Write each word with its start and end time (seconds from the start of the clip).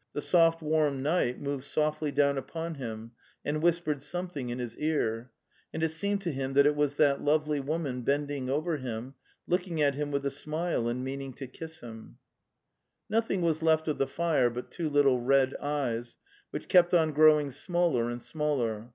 The 0.14 0.22
soft 0.22 0.62
warm 0.62 1.02
night 1.02 1.42
moved 1.42 1.64
softly 1.64 2.10
down 2.10 2.38
upon 2.38 2.76
him 2.76 3.10
and 3.44 3.60
whispered 3.60 4.02
something 4.02 4.48
in 4.48 4.58
his 4.58 4.78
ear, 4.78 5.30
and 5.74 5.82
it 5.82 5.90
seemed 5.90 6.22
to 6.22 6.32
him 6.32 6.54
that 6.54 6.64
it 6.64 6.74
was 6.74 6.94
that 6.94 7.20
lovely 7.22 7.60
woman 7.60 8.00
bending 8.00 8.48
over 8.48 8.78
him, 8.78 9.12
looking 9.46 9.82
at 9.82 9.94
him 9.94 10.10
with 10.10 10.24
a 10.24 10.30
smile 10.30 10.88
and 10.88 11.04
meaning 11.04 11.34
to 11.34 11.46
kiss 11.46 11.82
him))727": 11.82 12.14
Nothing 13.10 13.42
was 13.42 13.62
left 13.62 13.86
of 13.86 13.98
the 13.98 14.06
fire 14.08 14.48
but 14.48 14.70
two 14.70 14.88
little 14.88 15.20
red 15.20 15.54
eyes, 15.56 16.16
which 16.48 16.68
kept 16.68 16.94
on 16.94 17.12
growing 17.12 17.50
smaller 17.50 18.08
and 18.08 18.22
smaller. 18.22 18.94